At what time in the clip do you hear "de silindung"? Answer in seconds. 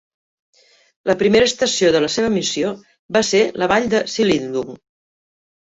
3.95-4.75